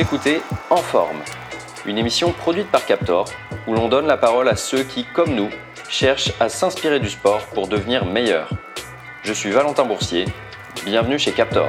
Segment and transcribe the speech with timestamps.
[0.00, 1.18] Écoutez En Forme,
[1.84, 3.26] une émission produite par Captor
[3.68, 5.50] où l'on donne la parole à ceux qui, comme nous,
[5.90, 8.48] cherchent à s'inspirer du sport pour devenir meilleurs.
[9.22, 10.24] Je suis Valentin Boursier,
[10.86, 11.66] bienvenue chez Captor.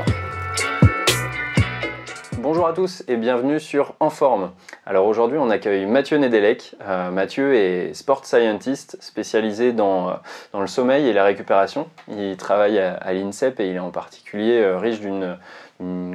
[2.37, 4.51] Bonjour à tous et bienvenue sur En Forme.
[4.85, 6.75] Alors aujourd'hui on accueille Mathieu Nedelec.
[6.87, 10.13] Euh, Mathieu est sport scientist spécialisé dans, euh,
[10.53, 11.89] dans, le sommeil et la récupération.
[12.07, 15.37] Il travaille à, l'INSEP et il est en particulier euh, riche d'une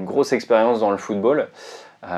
[0.04, 1.48] grosse expérience dans le football.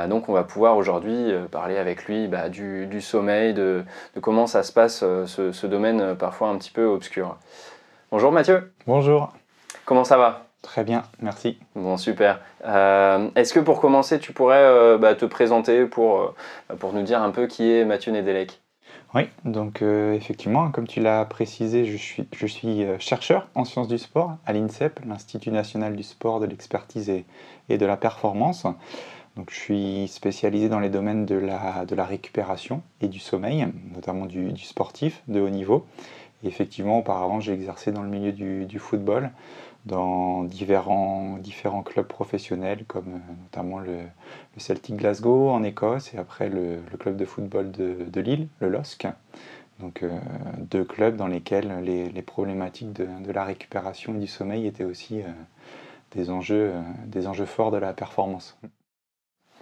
[0.08, 3.84] Donc on va pouvoir aujourd'hui parler avec lui bah, du, sommeil, de,
[4.20, 7.36] comment ça se passe ce, ce domaine parfois un petit peu obscur.
[8.10, 8.72] Bonjour Mathieu.
[8.86, 9.32] Bonjour.
[9.84, 10.48] Comment ça va?
[10.62, 11.58] Très bien, merci.
[11.76, 12.40] Bon, super.
[12.66, 17.02] Euh, est-ce que pour commencer, tu pourrais euh, bah, te présenter pour, euh, pour nous
[17.02, 18.60] dire un peu qui est Mathieu Nedelec?
[19.14, 23.96] Oui, donc effectivement, comme tu l'as précisé, je suis, je suis chercheur en sciences du
[23.96, 27.24] sport à l'INSEP, l'Institut national du sport, de l'expertise et,
[27.70, 28.66] et, de la performance.
[29.38, 33.68] Donc, je suis spécialisé dans les domaines de la, de la récupération et du sommeil,
[33.94, 35.86] notamment du, du sportif de haut niveau.
[36.44, 39.30] Effectivement, auparavant, j'ai exercé dans le milieu du, du football
[39.86, 44.00] dans différents, différents clubs professionnels, comme euh, notamment le,
[44.56, 49.06] Celtic Glasgow en Écosse et après le, club de football de, Lille, le LOSC.
[49.78, 50.18] Donc euh,
[50.58, 55.26] deux clubs dans lesquels les, problématiques de, la récupération et du sommeil étaient aussi euh,
[56.10, 56.72] des, enjeux,
[57.06, 58.58] des enjeux forts de la performance.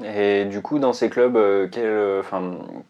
[0.05, 1.39] Et du coup, dans ces clubs,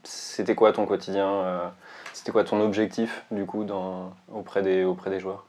[0.03, 1.73] c'était quoi ton quotidien
[2.13, 5.47] C'était quoi ton objectif du coup dans, auprès, des, auprès des joueurs?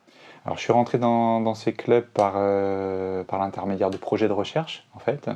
[0.48, 4.88] Alors, je suis rentré dans, ces clubs par, euh, par l'intermédiaire de projets de recherche,
[4.94, 5.30] en fait.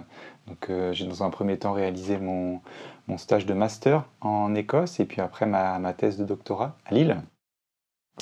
[0.47, 2.61] Donc, euh, j'ai dans un premier temps réalisé mon,
[3.08, 6.94] mon, stage de master en Écosse et puis après ma, ma, thèse de doctorat à
[6.94, 7.22] Lille.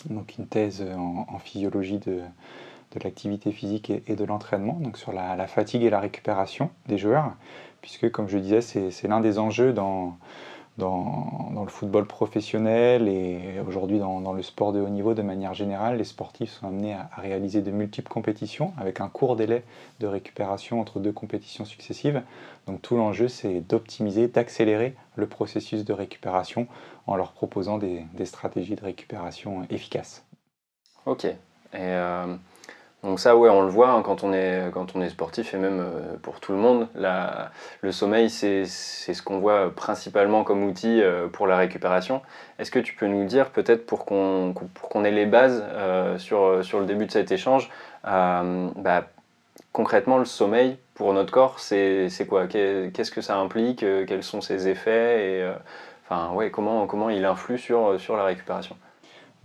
[0.10, 2.22] Donc, une thèse en, physiologie de,
[2.92, 7.34] de l'activité physique et, de l'entraînement, donc sur la, fatigue et la récupération des joueurs,
[7.82, 10.18] puisque, comme je disais, c'est l'un des enjeux dans
[10.80, 15.98] dans, le football professionnel et aujourd'hui dans, le sport de haut niveau de manière générale,
[15.98, 19.64] les sportifs sont amenés à, réaliser de multiples compétitions avec un court délai
[20.00, 22.24] de récupération entre deux compétitions successives.
[22.66, 26.68] Donc tout l'enjeu, c'est d'optimiser, d'accélérer le processus de récupération
[27.06, 30.26] en leur proposant des, stratégies de récupération efficaces.
[31.06, 31.28] Ok.
[31.76, 32.36] Euh,
[33.04, 35.58] donc ça, ouais, on le voit hein, quand, on est, quand on est sportif et
[35.58, 36.88] même euh, pour tout le monde.
[37.82, 42.22] Le sommeil, c'est ce qu'on voit principalement comme outil euh, pour la récupération.
[42.60, 46.64] Est-ce que tu peux nous dire, peut-être pour qu'on qu'on ait les bases euh, sur,
[46.66, 47.72] sur le début de cet échange,
[48.04, 49.06] bah,
[49.72, 52.48] concrètement, le sommeil pour notre corps, c'est quoi?
[52.48, 53.80] Qu'est-ce que ça implique?
[53.80, 55.26] Quels sont ses effets?
[55.26, 55.52] Et,
[56.04, 58.76] enfin, ouais, comment, comment il influe sur, sur la récupération?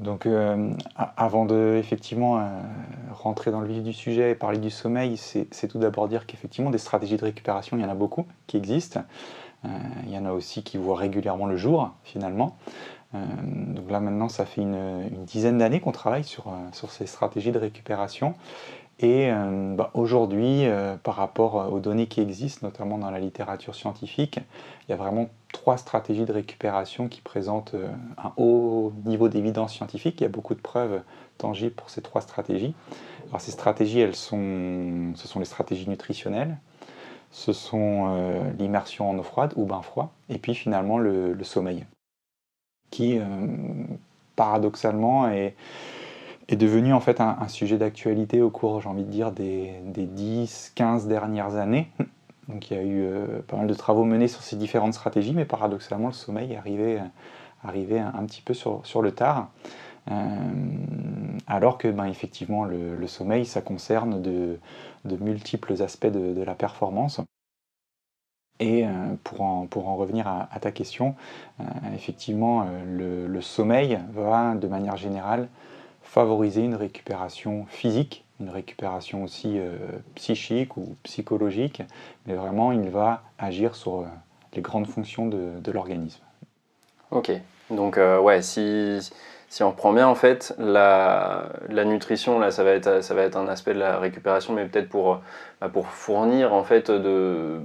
[0.01, 2.43] Donc, euh, avant de effectivement euh,
[3.13, 6.71] rentrer dans le vif du sujet et parler du sommeil, c'est tout d'abord dire qu'effectivement
[6.71, 9.05] des stratégies de récupération, il y en a beaucoup qui existent.
[9.65, 9.69] Euh,
[10.07, 12.57] il y en a aussi qui voient régulièrement le jour finalement.
[13.13, 17.61] donc là maintenant, ça fait une, dizaine d'années qu'on travaille sur, sur ces stratégies de
[17.61, 18.35] récupération.
[19.01, 19.31] Et
[19.77, 20.67] bah, aujourd'hui,
[21.03, 24.39] par rapport aux données qui existent, notamment dans la littérature scientifique,
[24.87, 27.89] il y a vraiment trois stratégies de récupération qui présentent euh,
[28.19, 30.21] un haut niveau d'évidence scientifique.
[30.21, 31.01] Il y a beaucoup de preuves
[31.39, 32.75] tangibles pour ces trois stratégies.
[33.29, 36.59] Alors ces stratégies, elles sont, ce sont les stratégies nutritionnelles,
[37.31, 41.87] ce sont euh, l'immersion en eau froide ou bain froid, et puis finalement le, sommeil,
[42.91, 43.25] qui euh,
[44.37, 45.55] paradoxalement est,
[46.49, 50.07] est, devenu en fait un, sujet d'actualité au cours, j'ai envie de dire, des, des
[50.07, 51.89] 10-15 dernières années.
[52.49, 55.35] Donc il y a eu euh, pas mal de travaux menés sur ces différentes stratégies,
[55.35, 57.01] mais paradoxalement, le sommeil est arrivé,
[57.63, 59.51] arrivé un, petit peu sur, sur le tard.
[60.11, 60.15] Euh,
[61.47, 64.59] alors que ben, effectivement le, sommeil ça concerne de,
[65.07, 67.21] de multiples aspects de, la performance.
[68.61, 68.91] Et euh,
[69.25, 71.15] pour, en, pour, en, revenir à, ta question,
[71.95, 75.49] effectivement le, sommeil va de manière générale
[76.05, 79.77] favoriser une récupération physique une récupération aussi euh,
[80.15, 81.83] psychique ou psychologique,
[82.27, 84.05] mais vraiment il va agir sur euh,
[84.55, 86.23] les grandes fonctions de, l'organisme.
[87.11, 87.31] Ok,
[87.71, 88.99] donc euh, ouais, si,
[89.49, 93.23] si on reprend bien en fait, la, la, nutrition là, ça va, être, ça va
[93.23, 95.21] être un aspect de la récupération, mais peut-être pour,
[95.61, 97.61] bah, pour fournir en fait de,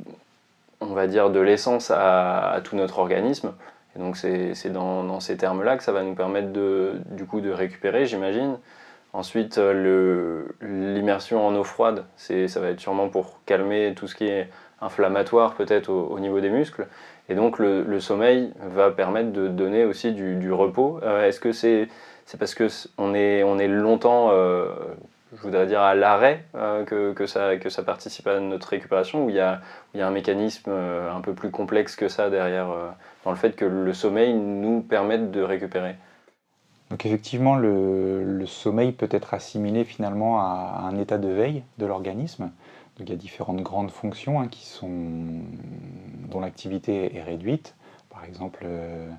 [0.81, 3.53] on va dire de l'essence à, à, tout notre organisme.
[3.99, 7.51] Donc c'est dans, dans, ces termes-là que ça va nous permettre de, du coup de
[7.51, 8.57] récupérer, j'imagine.
[9.11, 14.25] Ensuite, euh, l'immersion en eau froide, ça va être sûrement pour calmer tout ce qui
[14.25, 14.49] est
[14.81, 16.87] inflammatoire peut-être au, niveau des muscles.
[17.27, 20.99] Et donc le, sommeil va permettre de donner aussi du, repos.
[21.03, 21.89] Euh, est-ce que c'est
[22.37, 24.67] parce qu'on est, on est longtemps, euh,
[25.35, 29.39] je voudrais dire à l'arrêt que, que, ça, participe à notre récupération ou il y
[29.39, 29.61] a,
[29.95, 32.69] un mécanisme un peu plus complexe que ça derrière
[33.23, 35.95] dans le fait que le sommeil nous permette de récupérer
[36.89, 42.51] donc effectivement, le, sommeil peut être assimilé finalement à un état de veille de l'organisme.
[42.97, 44.49] Donc il y a différentes grandes fonctions hein,
[46.29, 47.75] dont l'activité est réduite.
[48.09, 49.09] Par exemple, euh,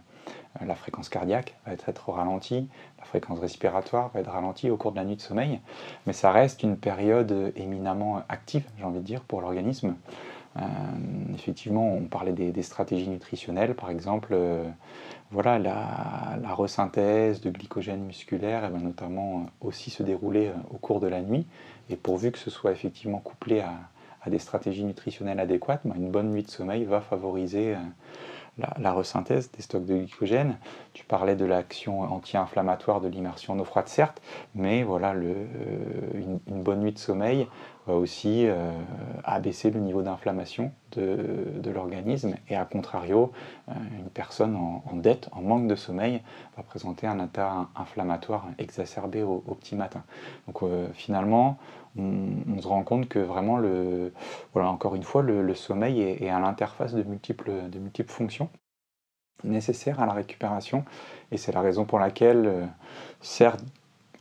[0.64, 2.68] la fréquence cardiaque va être, ralentie,
[2.98, 5.60] la fréquence respiratoire va être ralentie au cours de la nuit de sommeil,
[6.06, 9.94] mais ça reste une période éminemment active, j'ai envie de dire, pour l'organisme.
[10.56, 10.62] Euh,
[11.34, 14.68] effectivement, on parlait des, stratégies nutritionnelles, par exemple, euh,
[15.30, 21.06] voilà, la, resynthèse de glycogène musculaire va notamment aussi se dérouler euh, au cours de
[21.06, 21.46] la nuit.
[21.88, 23.72] Et pourvu que ce soit effectivement couplé à,
[24.28, 27.74] des stratégies nutritionnelles adéquates, ben, une bonne nuit de sommeil va favoriser
[28.78, 30.56] la, resynthèse des stocks de glycogène.
[30.92, 34.20] Tu parlais de l'action anti-inflammatoire de l'immersion en eau froide, certes,
[34.54, 35.34] mais voilà, le,
[36.14, 37.46] une, bonne nuit de sommeil
[37.86, 38.72] va aussi euh,
[39.24, 43.32] abaisser le niveau d'inflammation de, l'organisme et à contrario,
[43.68, 46.20] euh, une personne en, dette, en manque de sommeil,
[46.56, 50.02] va présenter un état inflammatoire exacerbé au, petit matin.
[50.46, 51.58] Donc euh, finalement,
[51.96, 54.12] on, se rend compte que vraiment, le,
[54.52, 58.48] voilà, encore une fois, le, sommeil est, à l'interface de multiples, de multiples fonctions
[59.42, 60.84] nécessaires à la récupération
[61.32, 62.68] et c'est la raison pour laquelle,
[63.20, 63.64] certes,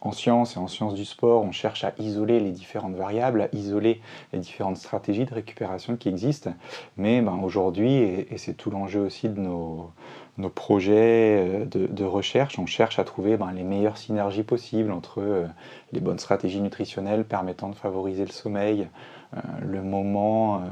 [0.02, 3.56] en sciences et en sciences du sport, on cherche à isoler les différentes variables, à
[3.56, 4.02] isoler
[4.32, 6.54] les différentes stratégies de récupération qui existent.
[6.98, 9.92] Mais ben, aujourd'hui, et, c'est tout l'enjeu aussi de nos,
[10.40, 15.22] nos projets euh, de, recherche, on cherche à trouver ben, les meilleures synergies possibles entre
[15.22, 15.46] euh,
[15.92, 18.88] les bonnes stratégies nutritionnelles permettant de favoriser le sommeil,
[19.36, 20.64] euh, le moment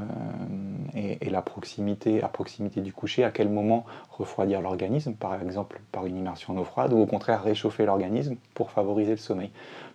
[0.94, 6.06] et, la proximité, à proximité du coucher, à quel moment refroidir l'organisme, par exemple par
[6.06, 9.50] une immersion en eau froide, ou au contraire réchauffer l'organisme pour favoriser le sommeil.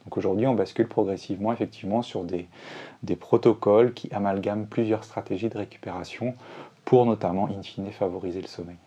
[0.05, 2.47] Donc aujourd'hui, on bascule progressivement effectivement sur des,
[3.01, 6.35] des protocoles qui amalgament plusieurs stratégies de récupération
[6.85, 8.77] pour notamment, in fine, favoriser le sommeil.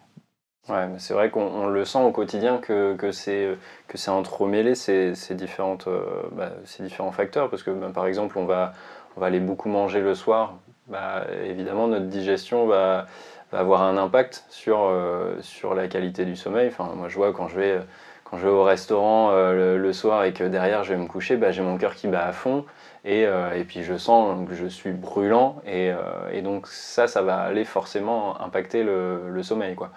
[0.68, 5.86] Ouais, c'est vrai qu'on le sent au quotidien que, que c'est entremêlé ces, ces, différentes,
[5.86, 6.00] euh,
[6.32, 7.48] bah, ces différents facteurs.
[7.50, 8.72] Parce que bah, par exemple, on va,
[9.16, 10.54] on va aller beaucoup manger le soir.
[10.88, 13.06] Bah, évidemment, notre digestion va,
[13.52, 16.66] va, avoir un impact sur, euh, sur la qualité du sommeil.
[16.68, 17.80] Enfin, moi, je vois quand je vais,
[18.24, 21.36] quand je vais au restaurant euh, le, soir et que derrière je vais me coucher,
[21.36, 22.64] bah, j'ai mon cœur qui bat à fond.
[23.04, 25.62] Et, et, puis je sens que je suis brûlant.
[25.64, 25.92] Et,
[26.32, 29.76] et, donc ça, ça va aller forcément impacter le, le sommeil.
[29.76, 29.92] Quoi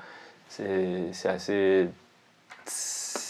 [0.50, 1.88] c'est assez,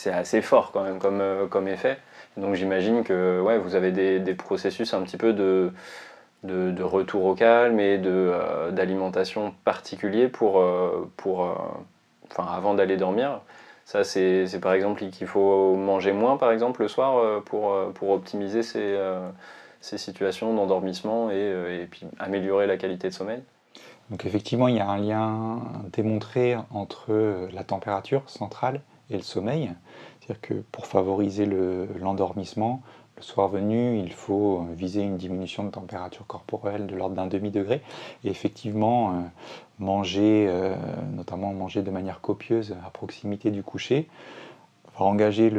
[0.05, 1.97] assez fort quand même comme, euh, comme effet.
[2.37, 5.71] Donc j'imagine que ouais, vous avez des, des, processus un petit peu de,
[6.43, 11.41] de, retour au calme et euh, d'alimentation particulier pour, euh, pour
[12.31, 13.41] enfin, avant d'aller dormir.
[13.85, 18.61] Ça, c'est par exemple qu'il faut manger moins, par exemple, le soir pour, pour optimiser
[18.61, 18.99] ces,
[19.81, 23.41] ces situations d'endormissement et, et puis améliorer la qualité de sommeil.
[24.09, 25.61] Donc effectivement, il y a un lien
[25.93, 29.71] démontré entre la température centrale et le sommeil.
[30.19, 32.81] C'est-à-dire que pour favoriser l'endormissement,
[33.17, 37.81] le, soir venu, il faut viser une diminution de température corporelle de l'ordre d'un demi-degré.
[38.23, 39.13] Et effectivement, euh,
[39.77, 40.75] manger, euh,
[41.13, 44.07] notamment manger de manière copieuse à proximité du coucher,
[44.97, 45.51] va engager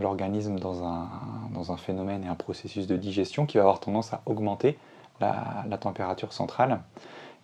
[0.00, 1.08] l'organisme dans un,
[1.52, 4.78] dans un, phénomène et un processus de digestion qui va avoir tendance à augmenter
[5.20, 6.80] la température centrale.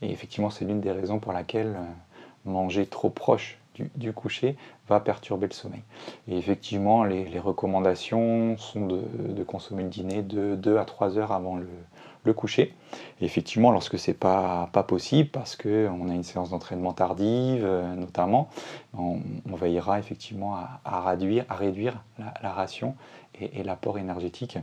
[0.03, 3.59] Et effectivement, c'est l'une des raisons pour laquelle euh, manger trop proche
[3.95, 4.57] du, coucher
[4.89, 5.83] va perturber le sommeil.
[6.29, 11.57] Et effectivement, les, recommandations sont de, consommer le dîner de 2 à 3 heures avant
[11.57, 11.67] le,
[12.35, 12.75] coucher.
[13.21, 17.65] Et effectivement, lorsque ce n'est pas, pas possible, parce qu'on a une séance d'entraînement tardive
[17.65, 18.51] euh, notamment,
[18.97, 22.05] on, veillera effectivement à, réduire, à réduire
[22.41, 22.95] la, ration
[23.41, 24.59] et, l'apport énergétique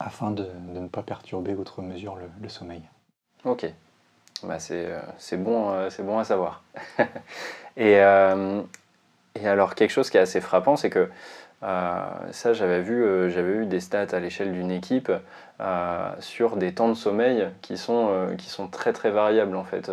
[0.00, 2.82] afin de, ne pas perturber outre mesure le, le sommeil.
[3.44, 3.66] Ok,
[4.44, 6.62] bah euh, c'est bon, euh, bon à savoir.
[7.76, 8.60] et, euh,
[9.40, 11.08] et, alors, quelque chose qui est assez frappant, c'est que
[11.62, 15.12] ça, j'avais vu, j'avais eu des stats à l'échelle d'une équipe
[16.18, 19.88] sur des temps de sommeil qui sont, qui sont très très variables en fait.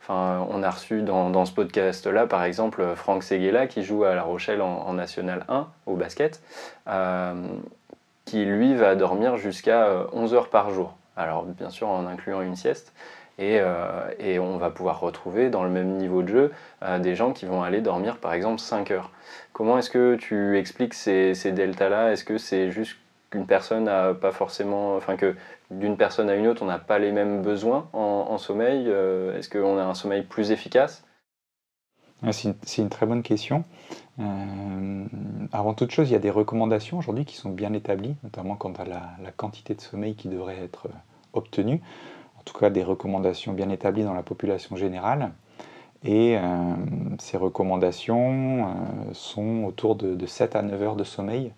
[0.00, 4.14] Enfin, on a reçu dans, dans ce podcast-là, par exemple, Franck Seguela qui joue à
[4.14, 6.40] La Rochelle en, en National 1 au basket,
[8.24, 10.94] qui lui va dormir jusqu'à 11 heures par jour.
[11.16, 12.92] Alors, bien sûr, en incluant une sieste.
[13.40, 17.32] Euh, et, on va pouvoir retrouver dans le même niveau de jeu euh, des gens
[17.32, 19.10] qui vont aller dormir par exemple 5 heures.
[19.52, 22.12] Comment est-ce que tu expliques ces, deltas-là?
[22.12, 22.98] Est-ce que c'est juste
[23.30, 25.36] qu'une personne n'a pas forcément, enfin que
[25.70, 29.48] d'une personne à une autre, on n'a pas les mêmes besoins en, sommeil euh, Est-ce
[29.48, 31.04] qu'on a un sommeil plus efficace?
[32.32, 33.64] C'est une, très bonne question.
[35.52, 38.72] Avant toute chose, il y a des recommandations aujourd'hui qui sont bien établies, notamment quant
[38.72, 40.88] à la, quantité de sommeil qui devrait être
[41.32, 41.80] obtenue.
[42.40, 45.32] En tout cas, des recommandations bien établies dans la population générale.
[46.02, 46.42] Et euh,
[47.18, 48.72] ces recommandations euh,
[49.12, 51.52] sont autour de, 7 à 9 heures de sommeil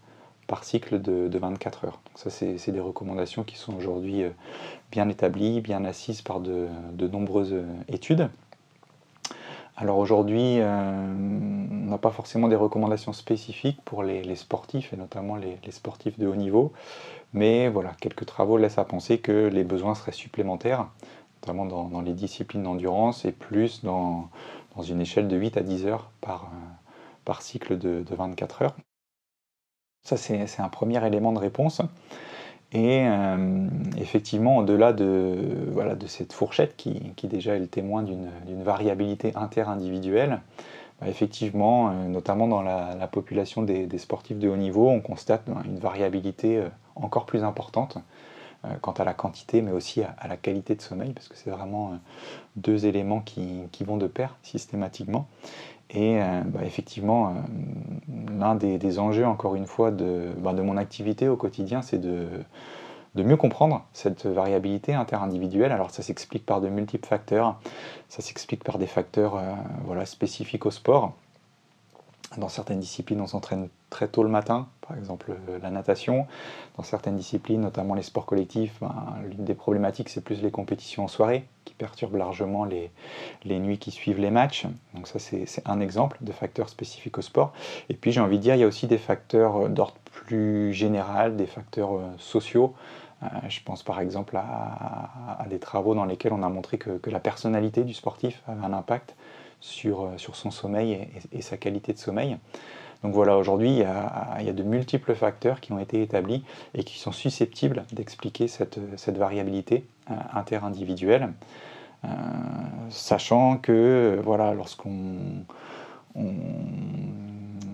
[0.49, 2.01] par cycle de, 24 heures.
[2.07, 4.25] Donc ça, c'est des recommandations qui sont aujourd'hui
[4.91, 6.69] bien établies, bien assises par de
[7.09, 7.55] nombreuses
[7.89, 8.29] études.
[9.77, 15.37] Alors aujourd'hui, euh, on n'a pas forcément des recommandations spécifiques pour les, sportifs, et notamment
[15.37, 16.73] les, sportifs de haut niveau,
[17.33, 20.89] mais voilà, quelques travaux laissent à penser que les besoins seraient supplémentaires,
[21.41, 24.29] notamment dans, les disciplines d'endurance et plus dans,
[24.87, 26.51] une échelle de 8 à 10 heures par,
[27.29, 28.77] euh, cycle de 24 heures.
[30.03, 31.81] Ça, c'est un premier élément de réponse.
[32.75, 33.67] Et euh,
[33.99, 35.37] effectivement, au-delà de,
[35.73, 40.41] voilà, de cette fourchette qui, qui déjà est le témoin d'une variabilité interindividuelle,
[41.01, 45.79] bah, effectivement, euh, notamment dans la, population des, sportifs de haut niveau, on constate une
[45.79, 47.99] variabilité euh, encore plus importante
[48.81, 51.99] quant à la quantité, mais aussi à, la qualité de sommeil, parce que c'est vraiment
[52.55, 55.27] deux éléments qui, qui, vont de pair systématiquement.
[55.95, 57.35] Et bah, effectivement,
[58.39, 62.27] l'un des, enjeux, encore une fois, de, bah, mon activité au quotidien, c'est de,
[63.15, 65.73] de mieux comprendre cette variabilité interindividuelle.
[65.73, 67.59] Alors ça s'explique par de multiples facteurs.
[68.09, 69.53] Ça s'explique par des facteurs euh,
[69.85, 71.13] voilà, spécifiques au sport.
[72.39, 76.27] Dans certaines disciplines, on s'entraîne très tôt le matin, par exemple euh, la natation.
[76.77, 78.95] Dans certaines disciplines, notamment les sports collectifs, ben,
[79.29, 82.91] l'une des problématiques, c'est plus les compétitions en soirée, qui perturbent largement les,
[83.45, 84.67] les nuits qui suivent les matchs.
[84.95, 87.53] Donc ça, c'est un exemple de facteurs spécifiques au sport.
[87.89, 91.37] Et puis, j'ai envie de dire, il y a aussi des facteurs d'ordre plus général,
[91.37, 92.75] des facteurs euh, sociaux.
[93.23, 97.21] Euh, je pense par exemple à, des travaux dans lesquels on a montré que, la
[97.21, 99.15] personnalité du sportif avait un impact
[99.63, 102.37] sur, sur son sommeil et, sa qualité de sommeil.
[103.03, 103.89] Donc voilà, aujourd'hui, il,
[104.41, 108.49] il, y a de multiples facteurs qui ont été établis et qui sont susceptibles d'expliquer
[108.49, 111.33] cette, cette, variabilité euh, interindividuelle,
[112.05, 112.09] euh,
[112.91, 115.45] sachant que voilà, lorsqu'on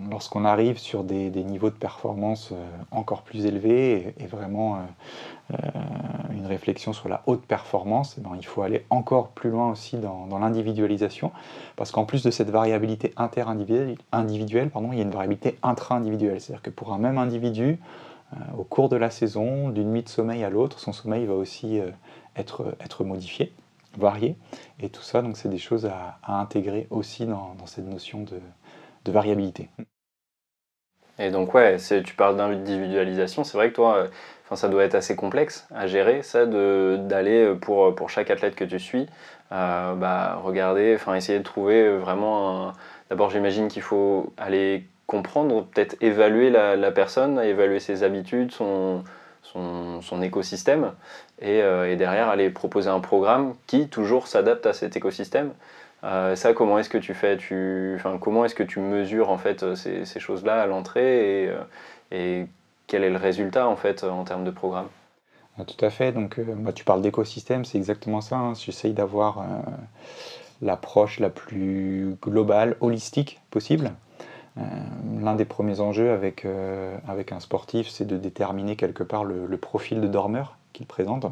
[0.09, 4.79] lorsqu'on arrive sur des, niveaux de performance euh, encore plus élevés et, vraiment euh,
[5.53, 5.57] euh,
[6.31, 9.97] une réflexion sur la haute performance, eh ben, il faut aller encore plus loin aussi
[9.97, 11.31] dans, l'individualisation,
[11.75, 16.39] parce qu'en plus de cette variabilité interindividuelle, pardon, il y a une variabilité intra-individuelle.
[16.39, 17.79] C'est-à-dire que pour un même individu,
[18.57, 21.79] au cours de la saison, d'une nuit de sommeil à l'autre, son sommeil va aussi
[22.35, 23.51] être, modifié,
[23.97, 24.37] varié,
[24.79, 29.69] et tout ça, donc c'est des choses à, intégrer aussi dans, cette notion de variabilité.
[31.19, 35.17] Et donc, ouais, tu parles d'individualisation, c'est vrai que toi, euh, ça doit être assez
[35.17, 39.05] complexe à gérer, ça, d'aller euh, pour, pour chaque athlète que tu suis,
[39.51, 42.71] euh, bah, regarder, enfin, essayer de trouver vraiment
[43.09, 49.03] D'abord, j'imagine qu'il faut aller comprendre, peut-être évaluer la, personne, évaluer ses habitudes, son,
[49.41, 50.93] son, écosystème,
[51.41, 55.53] et, et, derrière aller proposer un programme qui toujours s'adapte à cet écosystème.
[56.03, 57.93] Euh, ça, comment est-ce que tu fais tu...
[57.95, 61.61] Enfin, Comment est-ce que tu mesures en fait euh, ces, choses-là à l'entrée et, euh,
[62.11, 62.47] et,
[62.87, 64.87] quel est le résultat en fait en termes de programme?
[65.59, 66.11] Ah, Tout à fait.
[66.11, 66.39] Donc,
[66.73, 68.37] tu parles d'écosystème, c'est exactement ça.
[68.37, 68.53] Hein.
[68.55, 69.45] J'essaye d'avoir
[70.63, 73.91] l'approche la plus globale, holistique possible.
[75.21, 76.47] L'un des premiers enjeux avec,
[77.07, 81.27] avec un sportif, c'est de déterminer quelque part le profil de dormeur qu'il présente.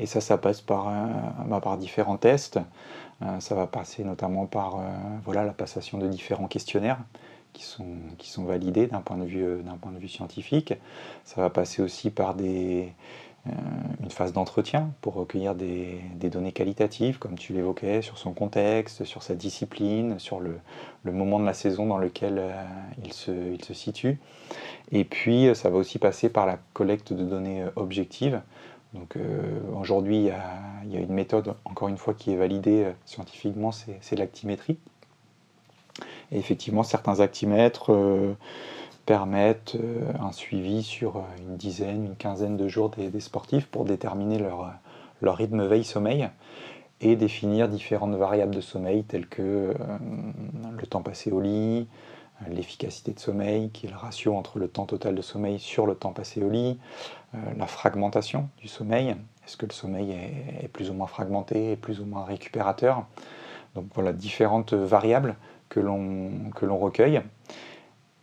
[0.00, 0.90] Et ça, ça passe par,
[1.46, 2.58] bah, par différents tests.
[3.22, 4.80] Euh, ça va passer notamment par euh,
[5.24, 6.98] voilà, la passation de différents questionnaires
[7.52, 10.72] qui sont, qui sont validés d'un point, de vue, euh, point de vue scientifique.
[11.24, 12.94] Ça va passer aussi par des,
[14.02, 19.04] une phase d'entretien pour recueillir des, des, données qualitatives, comme tu l'évoquais, sur son contexte,
[19.04, 20.58] sur sa discipline, sur le,
[21.02, 22.42] le moment de la saison dans lequel
[23.04, 24.18] il, se, il, se, situe.
[24.92, 28.40] Et puis, ça va aussi passer par la collecte de données objectives
[28.94, 32.92] donc euh, aujourd'hui, il y, a une méthode, encore une fois, qui est validée euh,
[33.04, 34.78] scientifiquement, c'est l'actimétrie.
[36.32, 38.34] Et effectivement, certains actimètres euh,
[39.06, 39.76] permettent
[40.20, 44.72] un suivi sur une dizaine, une quinzaine de jours des, sportifs pour déterminer leur,
[45.20, 46.28] leur rythme veille-sommeil
[47.00, 49.74] et définir différentes variables de sommeil telles que
[50.78, 51.88] le temps passé au lit,
[52.48, 55.94] l'efficacité de sommeil, qui est le ratio entre le temps total de sommeil sur le
[55.94, 56.78] temps passé au lit,
[57.34, 59.10] euh, la fragmentation du sommeil,
[59.46, 60.12] est-ce que le sommeil
[60.62, 63.06] est, plus ou moins fragmenté, est plus ou moins récupérateur?
[63.74, 65.36] Donc voilà, différentes variables
[65.68, 67.20] que l'on recueille.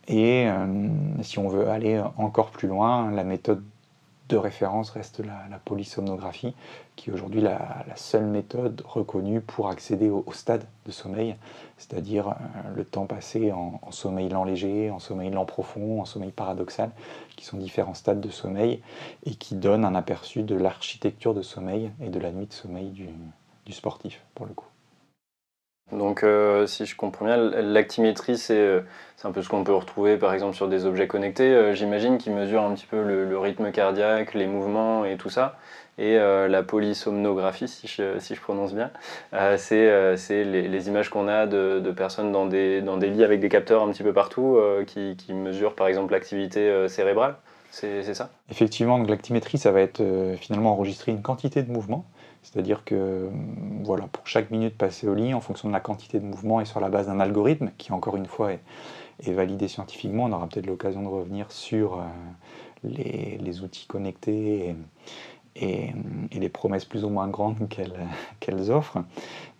[0.08, 0.88] Et euh,
[1.22, 3.62] si on veut aller encore plus loin, la méthode
[4.28, 6.54] de référence reste la, polysomnographie,
[6.96, 11.36] qui est aujourd'hui la, seule méthode reconnue pour accéder au, stade de sommeil,
[11.78, 12.32] c'est-à-dire euh,
[12.76, 16.90] le temps passé en, sommeil lent léger, en sommeil lent profond, en sommeil paradoxal,
[17.36, 18.82] qui sont différents stades de sommeil
[19.24, 22.90] et qui donnent un aperçu de l'architecture de sommeil et de la nuit de sommeil
[23.66, 24.67] du sportif, pour le coup.
[25.92, 28.80] Donc, euh, si je comprends bien, l'actimétrie, euh,
[29.16, 31.50] c'est un peu ce qu'on peut retrouver par exemple sur des objets connectés.
[31.54, 35.56] Euh, j'imagine qui mesure un petit peu le, rythme cardiaque, les mouvements et tout ça.
[36.00, 38.92] Et la polysomnographie, si je, si prononce bien,
[39.56, 43.48] c'est les, images qu'on a de, de, personnes dans des, dans des lits avec des
[43.48, 47.34] capteurs un petit peu partout qui, qui mesurent par exemple l'activité cérébrale.
[47.72, 48.30] C'est ça?
[48.48, 50.00] Effectivement, l'actimétrie, ça va être
[50.40, 52.04] finalement enregistrer une quantité de mouvements
[52.42, 53.28] c'est-à-dire que
[53.82, 56.64] voilà, pour chaque minute passée au lit, en fonction de la quantité de mouvement et
[56.64, 60.66] sur la base d'un algorithme qui, encore une fois, est, validé scientifiquement, on aura peut-être
[60.66, 62.04] l'occasion de revenir sur euh,
[62.84, 64.76] les, outils connectés
[65.60, 67.68] les promesses plus ou moins grandes
[68.40, 68.98] qu'elles offrent.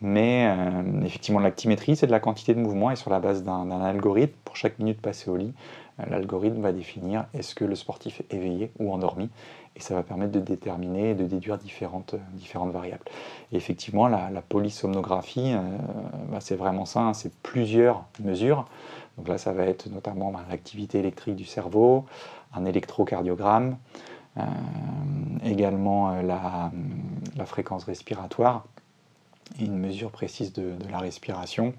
[0.00, 3.70] Mais euh, effectivement, l'actimétrie, c'est de la quantité de mouvement et sur la base d'un
[3.70, 5.52] algorithme, pour chaque minute passée au lit,
[6.08, 9.30] l'algorithme va définir est-ce que le sportif est éveillé ou endormi
[9.78, 13.04] et ça va permettre de déterminer et de déduire différentes, différentes variables.
[13.52, 15.60] Et effectivement, la, polysomnographie, euh,
[16.30, 18.66] bah, c'est vraiment ça, hein, c'est plusieurs mesures.
[19.16, 22.06] Donc là, ça va être notamment bah, l'activité électrique du cerveau,
[22.54, 23.74] un électrocardiogramme, euh,
[25.44, 26.70] également euh, la,
[27.46, 28.66] fréquence respiratoire,
[29.60, 31.72] et une mesure précise de, la respiration,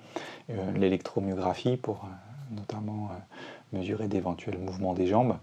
[0.75, 2.07] l'électromyographie pour
[2.49, 3.11] notamment
[3.73, 5.35] mesurer d'éventuels mouvements des jambes.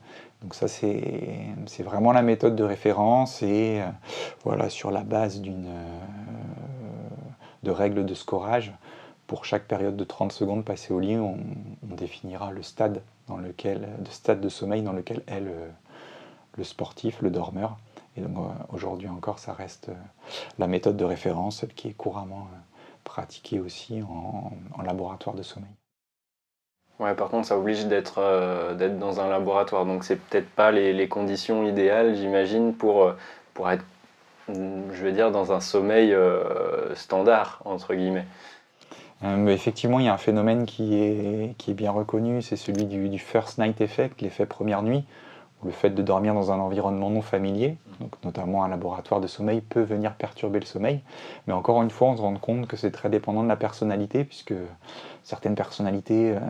[0.43, 3.87] Donc ça, c'est vraiment la méthode de référence et euh,
[4.45, 5.99] voilà, sur la base d'une euh,
[7.63, 8.73] de règles de scorage,
[9.27, 11.39] pour chaque période de 30 secondes passée au lit, on,
[11.83, 15.55] définira le stade, dans lequel, de stade de sommeil dans lequel est le,
[16.65, 17.77] sportif, le dormeur.
[18.17, 19.91] Et donc euh, aujourd'hui encore, ça reste
[20.59, 22.49] la méthode de référence, celle qui est couramment
[23.05, 25.71] pratiquée aussi en laboratoire de sommeil.
[26.99, 29.85] Ouais, par contre, ça oblige d'être euh, dans un laboratoire.
[29.85, 33.13] Donc, c'est peut-être pas les, les, conditions idéales, j'imagine, pour, euh,
[33.53, 33.85] pour être,
[34.49, 38.25] je vais dire, dans un sommeil euh, standard, entre guillemets.
[39.49, 43.09] Effectivement, il y a un phénomène qui est, qui est bien reconnu, c'est celui du,
[43.09, 45.05] du, first night effect, l'effet première nuit,
[45.65, 49.61] le fait de dormir dans un environnement non familier, donc notamment un laboratoire de sommeil,
[49.63, 51.01] peut venir perturber le sommeil.
[51.47, 54.25] Mais encore une fois, on se rend compte que c'est très dépendant de la personnalité,
[54.25, 54.55] puisque
[55.23, 56.41] certaines personnalités, euh,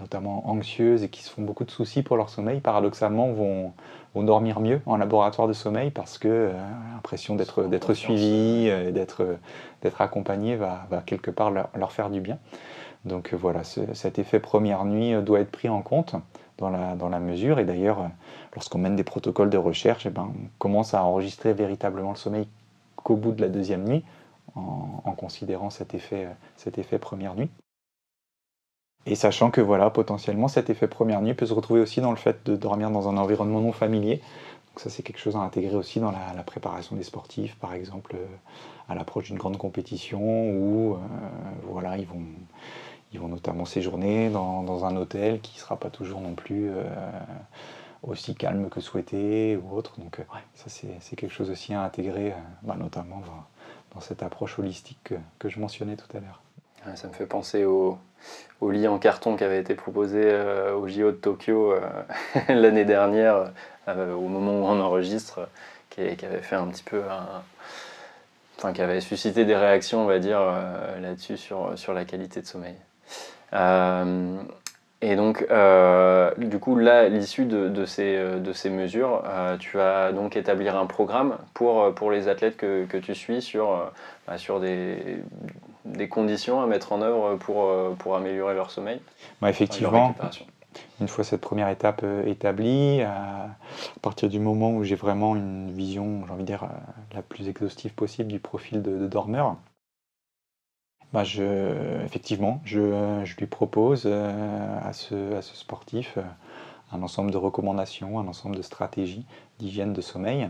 [0.00, 3.72] notamment anxieuses et qui se font beaucoup de soucis pour leur sommeil, paradoxalement vont,
[4.14, 6.52] vont dormir mieux en laboratoire de sommeil parce que euh,
[6.94, 9.38] l'impression d'être, d'être suivi, euh, d'être,
[9.82, 12.38] d'être accompagné va, va, quelque part leur, leur, faire du bien.
[13.04, 16.16] Donc voilà, cet effet première nuit doit être pris en compte
[16.58, 17.58] dans la, dans la mesure.
[17.58, 18.10] Et d'ailleurs,
[18.54, 22.48] lorsqu'on mène des protocoles de recherche, eh ben, on commence à enregistrer véritablement le sommeil
[22.96, 24.04] qu'au bout de la deuxième nuit,
[24.54, 27.50] en, en considérant cet effet, cet effet première nuit.
[29.06, 32.16] Et sachant que voilà, potentiellement, cet effet première nuit peut se retrouver aussi dans le
[32.16, 34.16] fait de dormir dans un environnement non familier.
[34.16, 38.16] Donc ça, c'est quelque chose à intégrer aussi dans la, préparation des sportifs, par exemple
[38.16, 38.26] euh,
[38.88, 40.98] à l'approche d'une grande compétition où euh,
[41.62, 42.24] voilà, ils vont,
[43.16, 46.84] ils vont notamment séjourner dans, un hôtel qui ne sera pas toujours non plus euh,
[48.02, 49.98] aussi calme que souhaité ou autre.
[49.98, 50.20] Donc
[50.54, 53.22] ça, c'est quelque chose aussi à intégrer, bah, notamment
[53.92, 56.42] dans, cette approche holistique que je mentionnais tout à l'heure.
[56.94, 57.98] Ça me fait penser au,
[58.62, 61.80] lit en carton qui avait été proposé euh, au JO de Tokyo euh,
[62.48, 63.52] l'année dernière,
[63.88, 65.48] euh, au moment où on enregistre,
[65.90, 67.02] qui, avait fait un petit peu
[68.58, 70.40] Enfin, qui avait suscité des réactions, on va dire,
[71.00, 72.74] là-dessus sur, sur la qualité de sommeil.
[75.02, 75.46] Et donc,
[76.38, 79.22] du coup, là, l'issue de, ces, de ces mesures,
[79.58, 83.90] tu vas donc établir un programme pour, pour les athlètes que, que tu suis sur,
[84.26, 85.22] bah, sur des,
[85.86, 89.00] des conditions à mettre en œuvre pour, euh, pour améliorer leur sommeil
[89.40, 90.14] bah, Effectivement.
[91.00, 93.56] une fois cette première étape euh, établie, à
[94.02, 97.48] partir du moment où j'ai vraiment une vision, j'ai envie de dire, euh, la plus
[97.48, 99.56] exhaustive possible du profil de, dormeur,
[101.12, 106.18] bah je, effectivement, je, je, lui propose à ce, à ce sportif
[106.92, 109.26] un ensemble de recommandations, un ensemble de stratégies
[109.58, 110.48] d'hygiène de sommeil.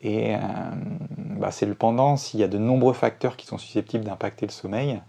[0.00, 0.38] Et euh,
[1.38, 4.52] bah, c'est le pendant, s'il y a de nombreux facteurs qui sont susceptibles d'impacter le
[4.52, 5.02] sommeil,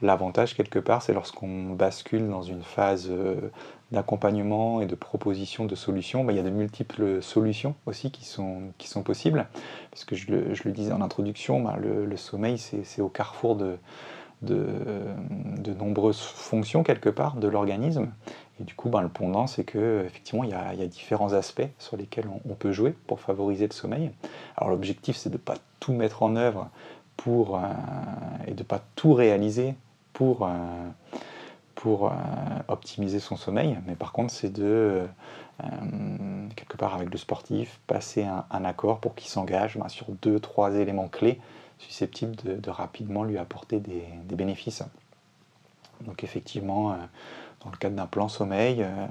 [0.00, 3.36] l'avantage quelque part, c'est lorsqu'on bascule dans une phase euh,
[3.92, 8.24] d'accompagnement et de proposition de solutions, bah, il y a de multiples solutions aussi qui
[8.24, 9.46] sont, qui sont possibles.
[9.92, 13.08] Parce que je le, je le disais en introduction, bah, le, le, sommeil, c'est au
[13.08, 13.78] carrefour de,
[14.42, 14.66] de,
[15.58, 18.08] de, nombreuses fonctions quelque part de l'organisme.
[18.60, 21.96] Et du coup, ben, le pendant, c'est que effectivement, il y, a, différents aspects sur
[21.96, 24.10] lesquels on, peut jouer pour favoriser le sommeil.
[24.56, 26.68] Alors l'objectif, c'est de ne pas tout mettre en œuvre
[27.16, 27.60] pour,
[28.46, 29.74] et de ne pas tout réaliser
[30.12, 30.48] pour,
[31.74, 32.12] pour
[32.68, 35.06] optimiser son sommeil, mais par contre, c'est de
[36.56, 40.74] quelque part avec le sportif, passer un, accord pour qu'il s'engage ben, sur deux, trois
[40.74, 41.40] éléments clés
[41.82, 44.82] susceptibles de, rapidement lui apporter des, bénéfices.
[46.02, 46.96] Donc effectivement, euh,
[47.64, 49.06] dans le cadre d'un plan sommeil, euh,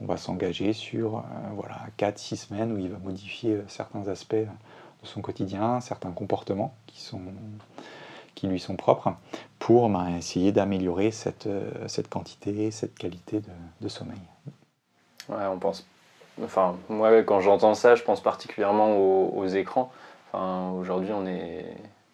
[0.00, 1.20] on va s'engager sur euh,
[1.54, 7.00] voilà, 4-6 semaines où il va modifier certains aspects de son quotidien, certains comportements qui,
[7.00, 7.20] sont,
[8.34, 9.14] qui lui sont propres,
[9.58, 11.48] pour ben, essayer d'améliorer cette,
[11.86, 13.40] cette quantité, cette qualité
[13.80, 14.20] de, sommeil.
[15.28, 15.86] Ouais, on pense.
[16.42, 19.90] Enfin, moi, quand j'entends ça, je pense particulièrement aux, écrans.
[20.34, 21.64] Aujourd'hui, on est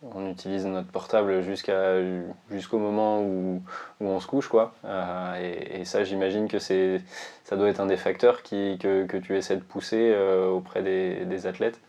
[0.02, 3.62] on utilise notre portable jusqu'au moment où,
[4.00, 4.74] on se couche quoi.
[4.84, 9.56] Euh, et, ça j'imagine que ça doit être un des facteurs qui, que, tu essaies
[9.56, 11.80] de pousser euh, auprès des, athlètes.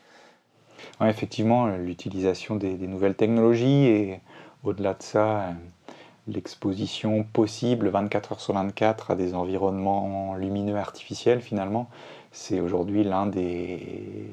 [1.01, 4.21] Effectivement l'utilisation des, des, nouvelles technologies et
[4.63, 5.51] au-delà de ça euh,
[6.27, 11.89] l'exposition possible 24 heures sur 24 à des environnements lumineux artificiels finalement
[12.31, 14.27] c'est aujourd'hui l'un des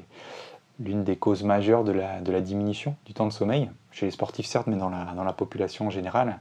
[0.79, 4.11] l'une des causes majeures de la, de la, diminution du temps de sommeil, chez les
[4.11, 6.39] sportifs certes, mais dans la, dans la population en général.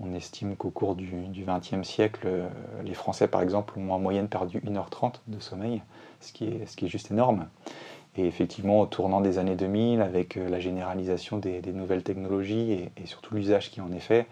[0.00, 1.12] On estime qu'au cours du
[1.46, 2.48] XXe siècle, euh,
[2.82, 5.82] les Français par exemple ont en moyenne perdu 1h30 de sommeil,
[6.20, 7.46] ce qui est, ce qui est juste énorme.
[8.16, 13.06] Et effectivement, au tournant des années 2000, avec euh, la généralisation des, nouvelles technologies et,
[13.06, 14.26] surtout l'usage qui en est fait,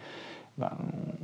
[0.58, 0.70] ben,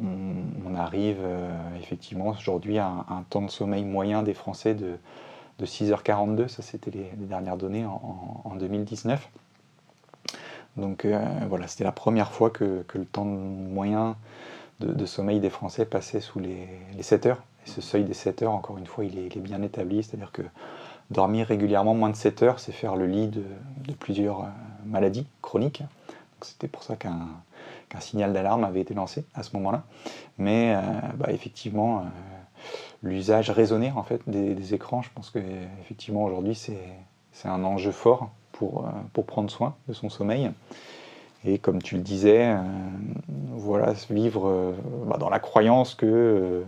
[0.00, 1.50] on, arrive euh,
[1.80, 4.98] effectivement aujourd'hui à un, temps de sommeil moyen des Français de,
[5.58, 9.28] de 6h42, ça c'était les, dernières données en, 2019.
[10.76, 14.16] Donc euh, voilà, c'était la première fois que, le temps moyen
[14.80, 16.68] de, sommeil des Français passait sous les,
[17.00, 17.42] 7 heures.
[17.66, 20.42] Et ce seuil des 7 heures, encore une fois, il est, bien établi, c'est-à-dire que
[21.10, 23.42] dormir régulièrement moins de 7 heures, c'est faire le lit de,
[23.98, 24.48] plusieurs euh,
[24.86, 25.82] maladies chroniques.
[26.40, 27.26] C'était pour ça qu'un
[27.98, 29.82] signal d'alarme avait été lancé à ce moment-là.
[30.38, 30.80] Mais euh,
[31.16, 32.04] bah, effectivement,
[33.02, 35.02] l'usage raisonné en fait des, écrans.
[35.02, 35.38] Je pense que
[35.80, 40.50] effectivement aujourd'hui c'est un enjeu fort pour, euh, pour prendre soin de son sommeil.
[41.44, 42.56] Et comme tu le disais, euh,
[43.50, 44.72] voilà, vivre euh,
[45.06, 46.64] bah, dans la croyance que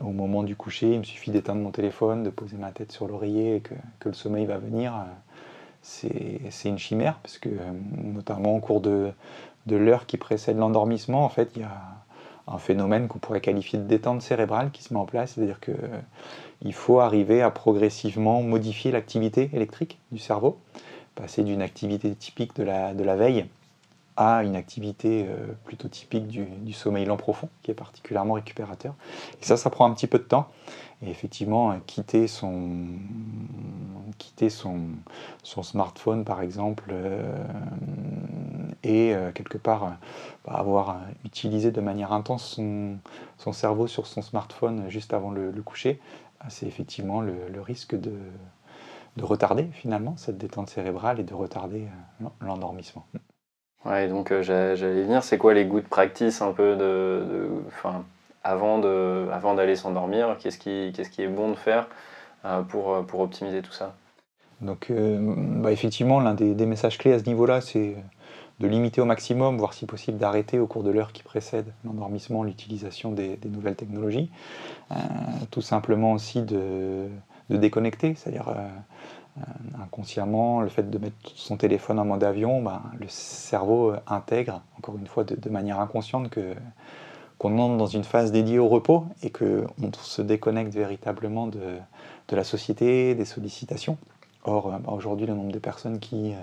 [0.00, 3.08] au moment du coucher, il me suffit d'éteindre mon téléphone, de poser ma tête sur
[3.08, 4.92] l'oreiller et que, que, le sommeil va venir,
[5.80, 7.48] c'est une chimère, parce que
[7.96, 9.12] notamment au cours de,
[9.66, 12.01] de l'heure qui précède l'endormissement, en fait, il y a
[12.48, 15.74] un phénomène qu'on pourrait qualifier de détente cérébrale qui se met en place, c'est-à-dire qu'il
[15.74, 20.58] euh, faut arriver à progressivement modifier l'activité électrique du cerveau,
[21.14, 23.46] passer d'une activité typique de la veille
[24.16, 28.94] à une activité euh, plutôt typique du, sommeil lent profond, qui est particulièrement récupérateur.
[29.40, 30.48] Et ça, ça prend un petit peu de temps.
[31.02, 32.86] Et effectivement, quitter son,
[34.18, 34.80] quitter son,
[35.42, 37.34] son smartphone, par exemple, euh,
[38.84, 39.96] et euh, quelque part
[40.44, 42.60] bah, avoir utilisé de manière intense
[43.38, 46.00] son, cerveau sur son smartphone juste avant le, coucher,
[46.48, 48.12] c'est effectivement le, risque de,
[49.20, 51.86] retarder finalement cette détente cérébrale et de retarder
[52.40, 53.06] l'endormissement.
[53.84, 57.48] Ouais, donc j'allais venir, c'est quoi les goûts de practice un peu de, de
[58.44, 60.36] avant d'aller s'endormir?
[60.38, 61.88] Qu'est-ce qui, qui est bon de faire
[62.44, 63.94] euh, pour, pour optimiser tout ça?
[64.62, 65.18] Donc, euh,
[65.60, 67.96] bah, effectivement, l'un des, messages clés à ce niveau-là, c'est
[68.60, 72.44] de limiter au maximum, voire si possible d'arrêter au cours de l'heure qui précède l'endormissement
[72.44, 74.30] l'utilisation des, des, nouvelles technologies.
[74.92, 74.94] Euh,
[75.50, 77.08] tout simplement aussi de,
[77.50, 78.54] de déconnecter, c'est-à-dire
[79.80, 84.96] inconsciemment, le fait de mettre son téléphone en mode avion, bah, le cerveau intègre, encore
[84.98, 86.54] une fois de, manière inconsciente, que
[87.42, 89.66] qu'on entre dans une phase dédiée au repos et qu'on
[90.00, 91.78] se déconnecte véritablement de,
[92.30, 93.98] la société, des sollicitations.
[94.44, 96.36] Or, euh, bah, aujourd'hui, le nombre de personnes qui, euh,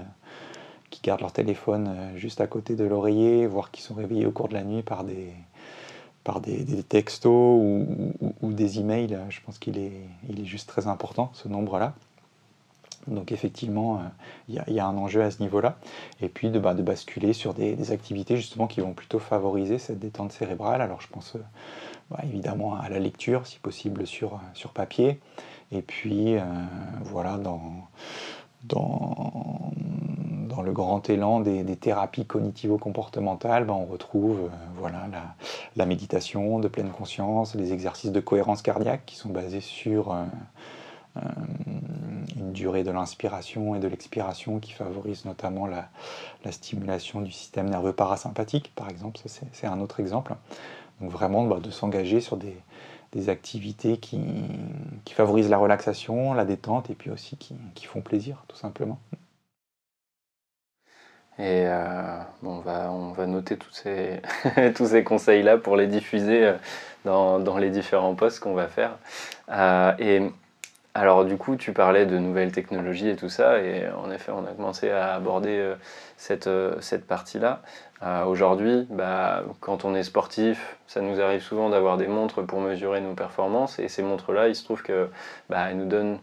[1.01, 4.49] gardent leur téléphone euh, juste à côté de l'oreiller, voire qui sont réveillées au cours
[4.49, 5.31] de la nuit par des,
[6.89, 7.31] textos
[8.41, 11.93] ou, des emails, je pense qu'il est, il est juste très important, ce nombre-là.
[13.09, 13.99] Donc effectivement, euh,
[14.47, 15.77] il y, a un enjeu à ce niveau-là.
[16.21, 20.31] Et puis de, bah, basculer sur des, activités justement qui vont plutôt favoriser cette détente
[20.31, 20.81] cérébrale.
[20.81, 21.39] Alors je pense euh,
[22.11, 24.39] bah, évidemment à la lecture, si possible sur,
[24.73, 25.19] papier.
[25.71, 26.41] Et puis euh,
[27.03, 27.61] voilà, dans,
[28.63, 29.71] dans,
[30.63, 35.07] le grand élan des, thérapies cognitivo-comportementales, bah, on retrouve voilà,
[35.75, 40.13] la, méditation de pleine conscience, les exercices de cohérence cardiaque qui sont basés sur
[42.51, 45.89] durée de l'inspiration et de l'expiration qui favorise notamment la,
[46.51, 50.35] stimulation du système nerveux parasympathique, par exemple, c'est un autre exemple.
[51.01, 52.55] Donc vraiment bah, de s'engager sur des,
[53.29, 54.21] activités qui,
[55.11, 58.99] favorisent la relaxation, la détente et puis aussi qui, qui font plaisir, tout simplement.
[61.39, 64.21] Et euh, on, va, on va noter tous ces,
[64.75, 66.53] tous ces conseils-là pour les diffuser euh,
[67.05, 68.97] dans, dans les différents posts qu'on va faire.
[69.49, 70.21] Euh, et
[70.93, 74.45] alors du coup, tu parlais de nouvelles technologies et tout ça, et en effet, on
[74.45, 75.73] a commencé à aborder
[76.17, 76.49] cette,
[76.81, 77.61] cette partie-là.
[78.25, 83.01] Aujourd'hui, bah, quand on est sportif, ça nous arrive souvent d'avoir des montres pour mesurer
[83.01, 85.09] nos performances, et ces montres-là, il se trouve que
[85.49, 86.19] bah, nous donnent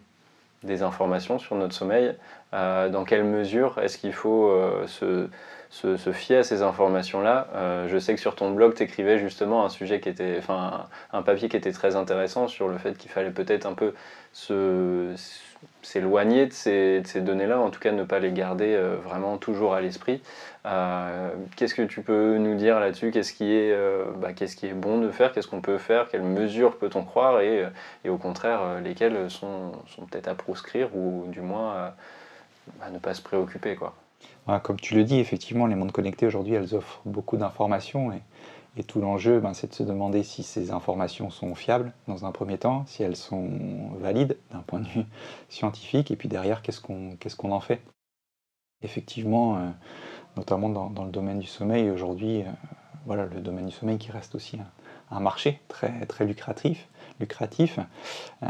[0.62, 2.14] des informations sur notre sommeil.
[2.54, 4.86] Euh, dans quelle mesure est-ce qu'il faut euh,
[5.70, 9.64] se, fier à ces informations-là euh, Je sais que sur ton blog, tu écrivais justement
[9.64, 13.10] un sujet qui était, enfin, un, papier qui était très intéressant sur le fait qu'il
[13.10, 13.92] fallait peut-être un peu
[15.82, 20.20] s'éloigner de ces, données-là, en tout cas ne pas les garder vraiment toujours à l'esprit.
[21.56, 23.10] qu'est-ce que tu peux nous dire là-dessus?
[23.10, 23.74] Qu'est-ce qui, est,
[24.16, 25.32] bah, qu'est-ce qui est bon de faire?
[25.32, 26.08] Qu'est-ce qu'on peut faire?
[26.08, 27.40] Quelles mesures peut-on croire?
[27.40, 27.64] Et,
[28.06, 31.94] au contraire, lesquelles sont, sont peut-être à proscrire ou du moins
[32.82, 33.76] à ne pas se préoccuper.
[33.76, 33.94] Quoi.
[34.62, 38.22] Comme tu le dis, effectivement, les mondes connectés aujourd'hui, elles offrent beaucoup d'informations et,
[38.86, 42.58] tout l'enjeu, ben, c'est de se demander si ces informations sont fiables dans un premier
[42.58, 43.48] temps, si elles sont
[43.98, 45.04] valides d'un point de vue
[45.48, 47.80] scientifique, et puis derrière, qu'est-ce qu'on en fait?
[48.82, 49.70] Effectivement, euh,
[50.36, 52.50] notamment dans, le domaine du sommeil, aujourd'hui, euh,
[53.06, 54.58] voilà, le domaine du sommeil qui reste aussi
[55.10, 56.86] un, marché très, très lucratif
[57.18, 57.78] lucratif.
[58.42, 58.46] Euh,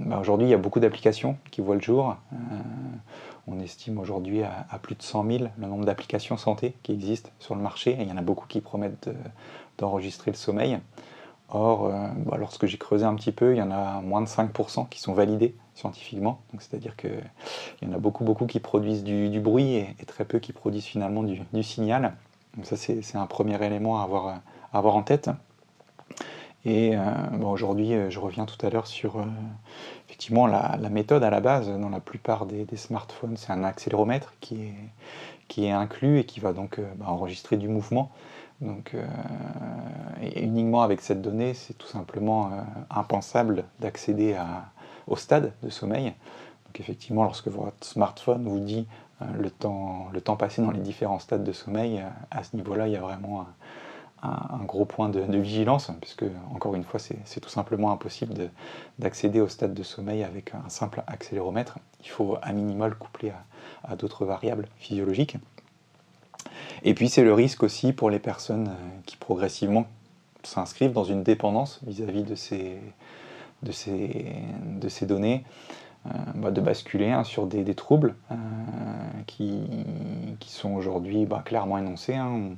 [0.00, 2.16] bah, aujourd'hui, il y a beaucoup d'applications qui voient le jour.
[3.50, 7.54] On estime aujourd'hui à, plus de 100 000 le nombre d'applications santé qui existent sur
[7.54, 7.92] le marché.
[7.92, 9.08] Et il y en a beaucoup qui promettent
[9.78, 10.78] d'enregistrer le sommeil.
[11.50, 14.26] Or, euh, bah, lorsque j'ai creusé un petit peu, il y en a moins de
[14.26, 16.42] 5% qui sont validés scientifiquement.
[16.58, 17.22] C'est-à-dire qu'il
[17.82, 21.22] y en a beaucoup, beaucoup qui produisent du, bruit et, très peu qui produisent finalement
[21.22, 22.14] du, signal.
[22.56, 25.30] Donc ça, c'est un premier élément à avoir en tête.
[26.68, 27.00] Et euh,
[27.42, 29.24] aujourd'hui, euh, je reviens tout à l'heure sur euh,
[30.06, 31.66] effectivement la, méthode à la base.
[31.66, 34.74] Dans la plupart des, smartphones, c'est un accéléromètre qui est,
[35.48, 38.10] qui est inclus et qui va donc bah, enregistrer du mouvement.
[38.60, 38.96] Donc,
[40.20, 42.50] et uniquement avec cette donnée, c'est tout simplement
[42.90, 44.36] impensable d'accéder
[45.06, 46.12] au stade de sommeil.
[46.66, 48.88] Donc effectivement, lorsque votre smartphone vous dit
[49.38, 52.02] le, temps, le temps passé dans les différents stades de sommeil,
[52.32, 53.46] à ce niveau-là, il y a vraiment
[54.66, 58.50] gros point de, vigilance, puisque encore une fois, c'est tout simplement impossible
[58.98, 61.78] d'accéder au stade de sommeil avec un simple accéléromètre.
[62.02, 63.32] Il faut à minima le coupler
[63.84, 65.36] à, d'autres variables physiologiques.
[66.82, 69.86] Et puis c'est le risque aussi pour les personnes euh, qui progressivement
[70.42, 72.78] s'inscrivent dans une dépendance vis-à-vis de, ces,
[75.02, 75.44] données,
[76.06, 78.34] euh, bah, de basculer hein, sur des, troubles euh,
[79.26, 79.60] qui,
[80.46, 82.14] sont aujourd'hui bah, clairement énoncés.
[82.14, 82.52] Hein.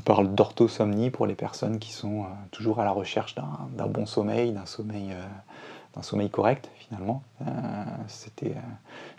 [0.00, 4.52] Parle d'orthosomnie pour les personnes qui sont euh, toujours à la recherche d'un bon sommeil,
[4.52, 7.22] d'un sommeil, euh, correct finalement.
[7.42, 7.44] Euh,
[8.06, 8.54] c'était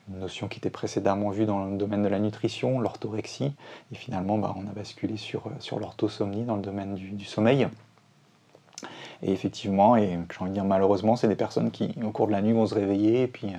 [0.09, 3.53] une notion qui était précédemment vue dans le domaine de la nutrition, l'orthorexie,
[3.91, 7.67] et finalement bah, on a basculé sur, sur l'orthosomnie dans le domaine du, sommeil.
[9.23, 12.31] Et effectivement, et j'ai envie de dire malheureusement, c'est des personnes qui au cours de
[12.31, 13.51] la nuit vont se réveiller et puis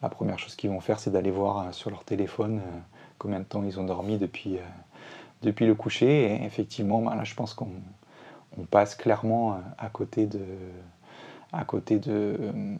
[0.00, 2.60] la première chose qu'ils vont faire c'est d'aller voir sur leur téléphone
[3.18, 4.58] combien de temps ils ont dormi depuis
[5.46, 6.32] depuis le coucher.
[6.32, 7.70] Et effectivement, ben là, je pense qu'on
[8.70, 10.40] passe clairement euh, à côté de,
[11.52, 12.76] à côté de euh,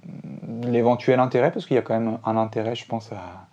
[0.64, 3.46] l'éventuel intérêt, parce qu'il y a quand même un intérêt, je pense, à,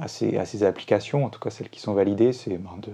[0.00, 2.92] à, ces, à ces, applications, en tout cas celles qui sont validées, c'est ben de,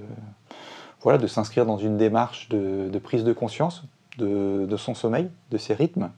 [1.01, 3.85] voilà, de s'inscrire dans une démarche de, prise de conscience
[4.17, 6.11] de, de, son sommeil, de ses rythmes,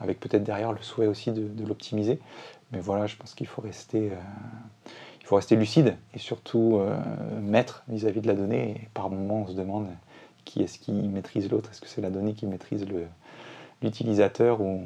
[0.00, 2.18] avec peut-être derrière le souhait aussi de, l'optimiser.
[2.72, 4.10] Mais voilà, je pense qu'il faut rester...
[4.10, 4.90] Euh,
[5.24, 6.94] il faut rester lucide et surtout euh,
[7.40, 8.90] maître vis-à-vis de la donnée.
[8.92, 9.86] Par moment, on se demande
[10.44, 12.86] qui est-ce qui maîtrise l'autre Est-ce que c'est la donnée qui maîtrise
[13.80, 14.82] l'utilisateur ou,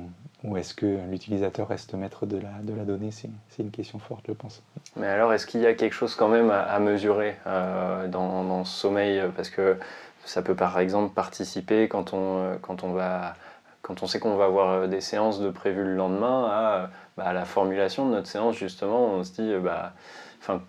[0.56, 3.10] est-ce que l'utilisateur reste maître de la, de la donnée?
[3.10, 4.62] C'est une question forte, je pense.
[4.94, 8.78] Mais alors, est-ce qu'il y a quelque chose quand même à, mesurer euh, dans, ce
[8.78, 9.20] sommeil?
[9.34, 9.76] Parce que
[10.24, 13.34] ça peut par exemple participer quand on, quand on va
[13.82, 17.44] quand on sait qu'on va avoir des séances de prévues le lendemain, à, bah, la
[17.46, 19.94] formulation de notre séance, justement, on se dit, bah,
[20.40, 20.62] Enfin,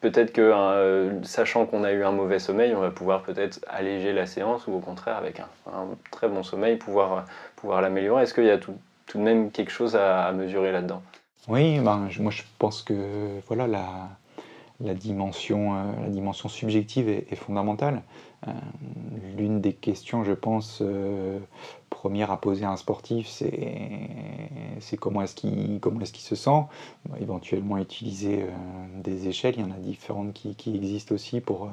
[0.00, 4.12] peut-être que euh, sachant qu'on a eu un mauvais sommeil, on va pouvoir peut-être alléger
[4.12, 5.48] la séance ou au contraire avec un,
[6.10, 8.22] très bon sommeil pouvoir, pouvoir l'améliorer.
[8.22, 8.74] Est-ce qu'il y a tout,
[9.14, 11.02] de même quelque chose à, mesurer là-dedans?
[11.48, 12.94] Oui, ben, moi je pense que
[13.46, 13.66] voilà
[14.80, 18.02] la, dimension, euh, la dimension subjective est, fondamentale.
[18.46, 18.52] Euh,
[19.36, 20.82] l'une des questions, je pense,
[22.06, 26.62] première à poser à un sportif, c'est comment est-ce qu'il est se sent.
[27.20, 28.46] éventuellement utiliser
[29.02, 31.68] des échelles, il y en a différentes qui, existent aussi pour,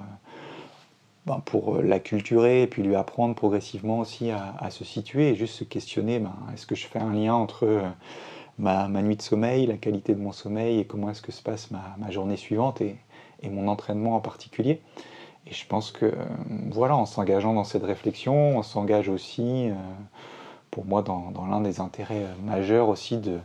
[1.28, 5.66] ben, pour l'acculturer et puis lui apprendre progressivement aussi à, se situer et juste se
[5.66, 7.84] questionner, ben, est-ce que je fais un lien entre
[8.58, 11.70] ma, nuit de sommeil, la qualité de mon sommeil et comment est-ce que se passe
[11.70, 12.98] ma, journée suivante et,
[13.52, 14.82] mon entraînement en particulier.
[15.48, 16.14] Et je pense que
[16.72, 19.70] voilà, en s'engageant dans cette réflexion, on s'engage aussi,
[20.72, 23.40] pour moi, dans, l'un des intérêts majeurs aussi de,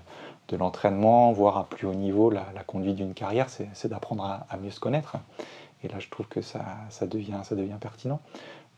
[0.56, 4.80] l'entraînement, voire à plus haut niveau, la, conduite d'une carrière, c'est d'apprendre à, mieux se
[4.80, 5.16] connaître.
[5.82, 6.64] Et là, je trouve que ça,
[7.02, 7.40] devient,
[7.80, 8.20] pertinent.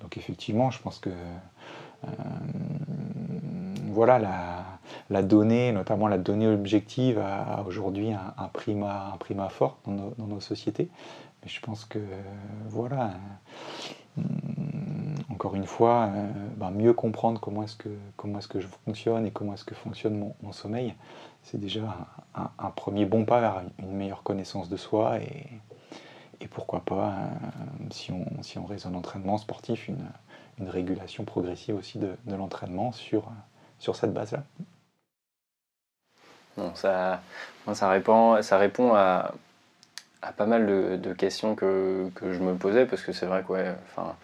[0.00, 2.09] Donc effectivement, je pense que euh,
[3.90, 4.18] voilà,
[5.11, 10.88] la, donnée, notamment la donnée objective, a, aujourd'hui un, un fort dans nos, sociétés.
[11.42, 11.98] Mais je pense que
[12.68, 13.12] voilà,
[14.18, 14.22] euh,
[15.31, 19.31] encore une fois, euh, ben, mieux comprendre comment est-ce que, est que je fonctionne et
[19.31, 20.94] comment est-ce que fonctionne mon, sommeil,
[21.42, 25.46] c'est déjà un, premier bon pas vers une meilleure connaissance de soi et,
[26.40, 30.05] et pourquoi pas, euh, si, on, si on raisonne entraînement sportif, une,
[30.59, 33.31] une régulation progressive aussi de, l'entraînement sur,
[33.79, 34.44] sur cette base-là.
[36.74, 37.22] Ça,
[37.72, 39.33] ça, répond, ça répond à,
[40.22, 43.42] à pas mal de, de questions que, que, je me posais, parce que c'est vrai
[43.46, 44.14] que enfin,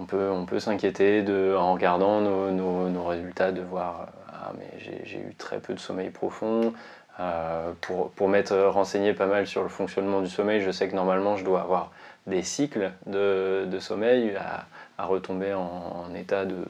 [0.00, 1.24] on peut, on peut s'inquiéter
[1.56, 4.08] en regardant nos, nos, nos, résultats de voir
[4.48, 6.72] ah, mais j'ai eu très peu de sommeil profond,
[7.20, 10.94] euh, pour, pour m'être renseigné pas mal sur le fonctionnement du sommeil, je sais que
[10.94, 11.90] normalement je dois avoir
[12.28, 14.66] des cycles de, de sommeil à,
[14.98, 16.64] à, retomber en, état de,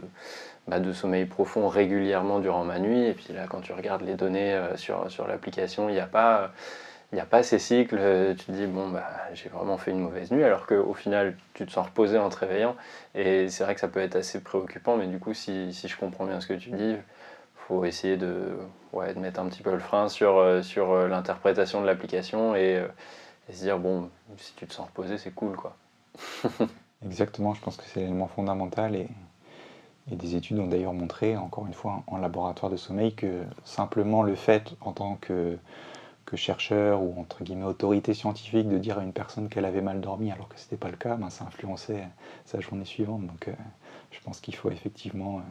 [0.66, 3.05] bah, de, sommeil profond régulièrement durant ma nuit.
[3.05, 6.07] Et puis là, quand tu regardes les données euh, sur, sur l'application, il n'y a
[6.07, 6.53] pas...
[7.12, 7.99] Il n'y a pas ces cycles,
[8.37, 11.64] tu te dis, bon, bah, j'ai vraiment fait une mauvaise nuit, alors qu'au final, tu
[11.64, 12.77] te sens reposé en te réveillant.
[13.14, 15.97] Et c'est vrai que ça peut être assez préoccupant, mais du coup, si, si je
[15.97, 16.97] comprends bien ce que tu dis,
[17.68, 18.57] faut essayer de,
[18.92, 22.55] ouais, de mettre un petit peu le frein sur, euh, sur euh, l'interprétation de l'application
[22.55, 22.88] et, euh,
[23.49, 25.77] et, se dire bon, si tu te sens reposé, c'est cool quoi.
[27.05, 29.09] Exactement, je pense que c'est l'élément fondamental et,
[30.11, 34.23] et, des études ont d'ailleurs montré, encore une fois, en laboratoire de sommeil, que simplement
[34.23, 35.59] le fait en tant que,
[36.31, 40.01] que chercheur ou entre guillemets autorité scientifique de dire à une personne qu'elle avait mal
[40.01, 42.05] dormi alors que ce n'était pas le cas, ben, ça influençait
[42.45, 43.27] sa journée suivante.
[43.27, 43.49] Donc
[44.11, 45.43] je pense qu'il faut effectivement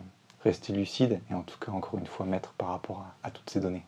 [0.43, 3.59] rester lucide et en tout cas, encore une fois, mettre par rapport à, toutes ces
[3.59, 3.83] données.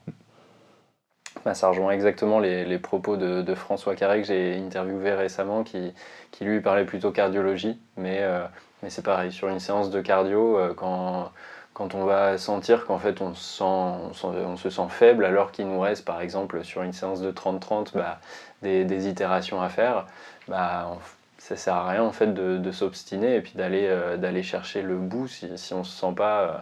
[1.46, 5.94] Bah, ça rejoint exactement les, propos de, François Carré que j'ai interviewé récemment, qui,
[6.32, 8.46] qui, lui parlait plutôt cardiologie, mais, euh,
[8.84, 11.32] mais c'est pareil, sur une séance de cardio, euh, quand,
[11.80, 16.20] quand on va sentir qu'en fait on, se sent faible alors qu'il nous reste par
[16.20, 18.20] exemple sur une séance de 30-30 bah,
[18.62, 20.06] des, itérations à faire,
[20.50, 20.98] bah,
[21.38, 24.98] ça sert à rien en fait de, s'obstiner et puis d'aller euh, d'aller chercher le
[24.98, 26.58] bout si, si on se sent pas euh,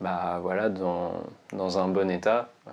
[0.00, 0.40] bah,
[1.52, 2.48] dans, un bon état.
[2.68, 2.70] Euh,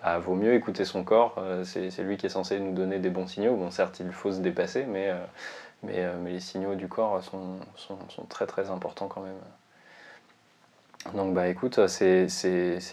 [0.00, 3.26] bah, vaut mieux écouter son corps, c'est lui qui est censé nous donner des bons
[3.26, 3.56] signaux.
[3.56, 5.12] Bon, certes, il faut se dépasser, mais,
[5.82, 9.34] les signaux du corps sont, sont, sont très très importants quand même.
[11.14, 12.28] Donc bah écoute, c'est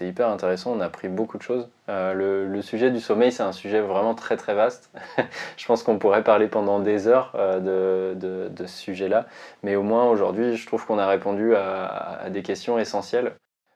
[0.02, 1.68] hyper intéressant, on a appris beaucoup de choses.
[1.90, 4.92] Euh, le, sujet du sommeil, c'est un sujet vraiment très très vaste.
[5.58, 9.26] je pense qu'on pourrait parler pendant des heures euh, de, de, ce sujet-là,
[9.64, 13.34] mais au moins aujourd'hui, je trouve qu'on a répondu à, des questions essentielles.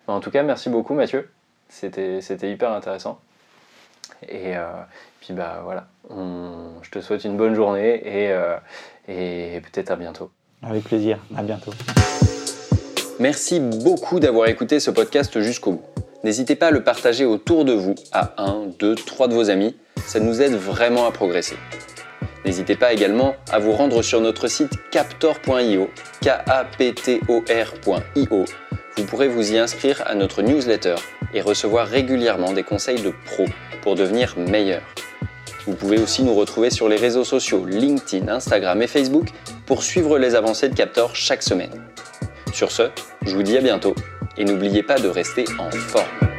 [0.07, 1.29] En tout cas, merci beaucoup Mathieu,
[1.69, 3.19] c'était hyper intéressant.
[4.27, 4.67] Et euh,
[5.19, 8.33] puis bah voilà, je te souhaite une bonne journée et,
[9.07, 10.31] et peut-être à bientôt.
[10.63, 11.71] Avec plaisir, à bientôt.
[13.19, 15.81] Merci beaucoup d'avoir écouté ce podcast jusqu'au bout.
[16.23, 19.75] N'hésitez pas à le partager autour de vous à 1, 2, 3 de vos amis,
[20.05, 21.57] ça nous aide vraiment à progresser.
[22.45, 25.89] N'hésitez pas également à vous rendre sur notre site captor.io,
[26.21, 28.45] k a p t o r.io.
[28.97, 30.95] Vous pourrez vous y inscrire à notre newsletter
[31.33, 33.47] et recevoir régulièrement des conseils de pros
[33.81, 34.83] pour devenir meilleur.
[35.65, 39.29] Vous pouvez aussi nous retrouver sur les réseaux sociaux LinkedIn, Instagram et Facebook
[39.65, 41.71] pour suivre les avancées de Captor chaque semaine.
[42.57, 42.89] Sur ce,
[43.21, 43.93] je vous dis à bientôt
[44.35, 46.36] et n'oubliez pas de rester en forme.